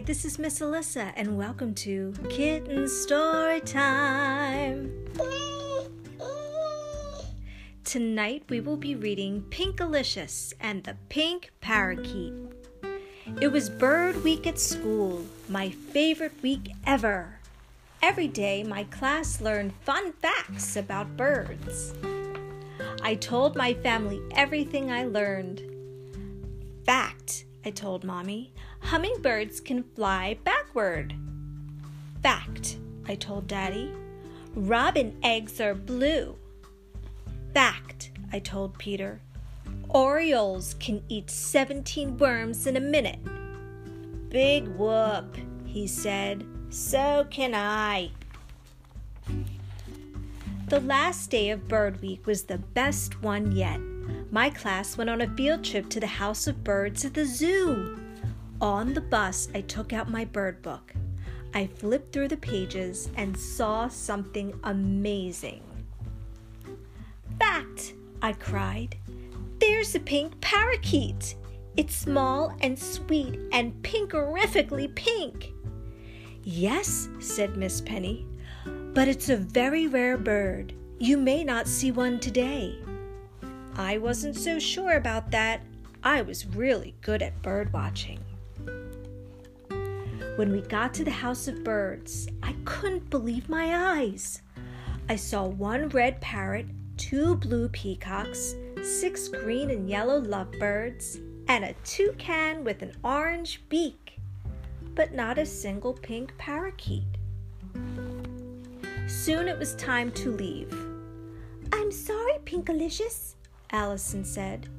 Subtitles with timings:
[0.00, 4.90] Hi, this is Miss Elissa, and welcome to Kitten Story Time.
[7.84, 12.32] Tonight we will be reading Pinkalicious and the Pink Parakeet.
[13.42, 17.38] It was Bird Week at school, my favorite week ever.
[18.00, 21.92] Every day, my class learned fun facts about birds.
[23.02, 25.60] I told my family everything I learned.
[26.86, 31.14] Fact, I told Mommy, hummingbirds can fly backward.
[32.22, 33.92] Fact, I told Daddy,
[34.54, 36.36] robin eggs are blue.
[37.54, 39.20] Fact, I told Peter,
[39.88, 43.18] Orioles can eat 17 worms in a minute.
[44.28, 46.46] Big whoop, he said.
[46.68, 48.10] So can I.
[50.68, 53.80] The last day of Bird Week was the best one yet.
[54.30, 57.98] My class went on a field trip to the House of Birds at the zoo.
[58.60, 60.92] On the bus, I took out my bird book.
[61.54, 65.62] I flipped through the pages and saw something amazing.
[67.38, 67.94] Fact!
[68.20, 68.96] I cried.
[69.58, 71.36] There's a pink parakeet.
[71.76, 75.52] It's small and sweet and pinkerifically pink.
[76.42, 78.26] Yes, said Miss Penny,
[78.92, 80.74] but it's a very rare bird.
[80.98, 82.78] You may not see one today.
[83.76, 85.62] I wasn't so sure about that.
[86.02, 88.20] I was really good at bird watching.
[90.40, 94.40] When we got to the House of Birds, I couldn't believe my eyes.
[95.06, 96.64] I saw one red parrot,
[96.96, 104.18] two blue peacocks, six green and yellow lovebirds, and a toucan with an orange beak,
[104.94, 107.18] but not a single pink parakeet.
[109.08, 110.72] Soon it was time to leave.
[111.70, 113.34] I'm sorry, Pinkalicious,
[113.72, 114.70] Allison said.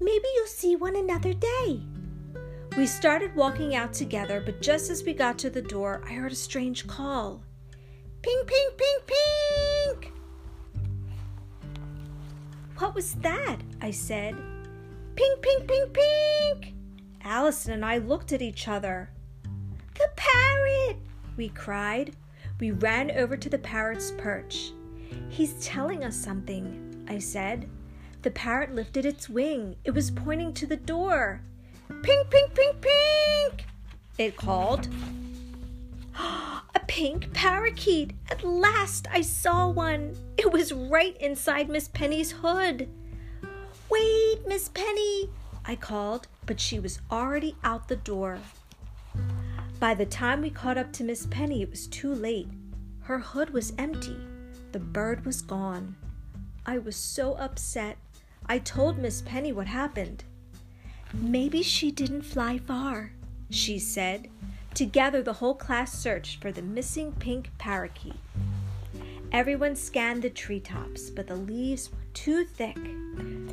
[0.00, 1.80] Maybe you'll see one another day.
[2.78, 6.30] We started walking out together, but just as we got to the door, I heard
[6.30, 7.42] a strange call.
[8.22, 9.12] Pink, pink, pink,
[10.04, 10.12] pink!
[12.76, 13.56] What was that?
[13.82, 14.36] I said.
[15.16, 16.74] Pink, pink, pink, pink!
[17.24, 19.10] Allison and I looked at each other.
[19.94, 20.98] The parrot!
[21.36, 22.14] We cried.
[22.60, 24.70] We ran over to the parrot's perch.
[25.28, 27.68] He's telling us something, I said.
[28.22, 29.74] The parrot lifted its wing.
[29.82, 31.42] It was pointing to the door.
[32.02, 32.54] Pink, pink!
[34.18, 34.88] It called.
[36.18, 38.14] A pink parakeet!
[38.28, 40.16] At last I saw one!
[40.36, 42.88] It was right inside Miss Penny's hood.
[43.88, 45.30] Wait, Miss Penny!
[45.64, 48.40] I called, but she was already out the door.
[49.78, 52.48] By the time we caught up to Miss Penny, it was too late.
[53.02, 54.16] Her hood was empty.
[54.72, 55.94] The bird was gone.
[56.66, 57.98] I was so upset.
[58.46, 60.24] I told Miss Penny what happened.
[61.14, 63.12] Maybe she didn't fly far,
[63.50, 64.28] she said.
[64.74, 68.16] Together, the whole class searched for the missing pink parakeet.
[69.32, 72.78] Everyone scanned the treetops, but the leaves were too thick.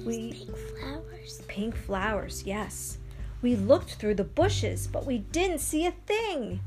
[0.05, 1.41] We pink flowers.
[1.47, 2.97] Pink flowers, yes.
[3.41, 6.61] We looked through the bushes, but we didn't see a thing.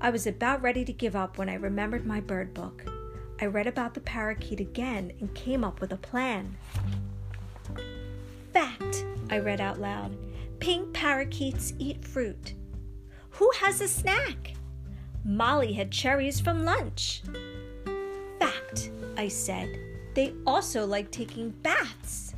[0.00, 2.84] I was about ready to give up when I remembered my bird book.
[3.40, 6.56] I read about the parakeet again and came up with a plan.
[8.52, 10.16] Fact, I read out loud
[10.60, 12.52] pink parakeets eat fruit.
[13.40, 14.52] Who has a snack?
[15.24, 17.22] Molly had cherries from lunch.
[18.38, 19.78] Fact, I said.
[20.12, 22.34] They also like taking baths.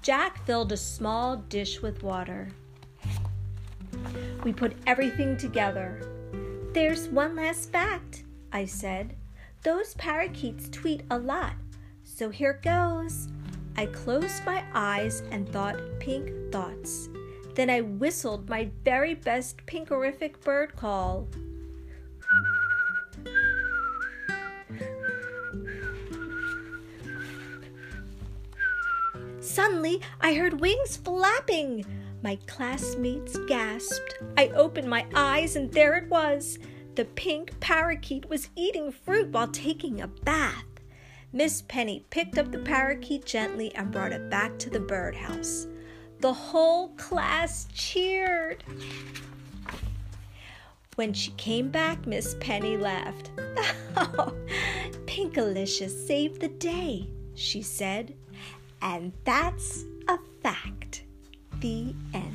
[0.00, 2.48] Jack filled a small dish with water.
[4.42, 6.00] We put everything together.
[6.72, 9.16] There's one last fact, I said.
[9.64, 11.56] Those parakeets tweet a lot,
[12.04, 13.28] so here goes.
[13.76, 17.10] I closed my eyes and thought pink thoughts.
[17.58, 21.26] Then I whistled my very best pinkerific bird call.
[29.40, 31.84] Suddenly, I heard wings flapping.
[32.22, 34.14] My classmates gasped.
[34.36, 36.60] I opened my eyes, and there it was.
[36.94, 40.64] The pink parakeet was eating fruit while taking a bath.
[41.32, 45.66] Miss Penny picked up the parakeet gently and brought it back to the birdhouse.
[46.20, 48.64] The whole class cheered.
[50.96, 53.30] When she came back, Miss Penny laughed.
[55.06, 58.16] Pinkalicious saved the day, she said.
[58.82, 61.04] And that's a fact.
[61.60, 62.27] The end.